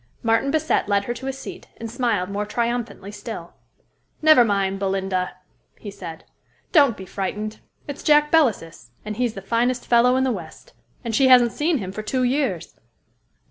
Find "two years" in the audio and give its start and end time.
12.01-12.73